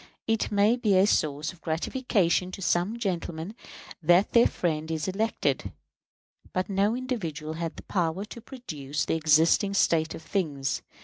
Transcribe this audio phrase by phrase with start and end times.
[0.25, 3.53] It may be a source of gratification to some gentlemen
[4.01, 5.71] that their friend is elected;
[6.53, 10.81] but no individual had the power to produce the existing state of things.